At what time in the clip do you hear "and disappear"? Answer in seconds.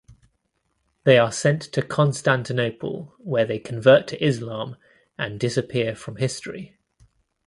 5.15-5.95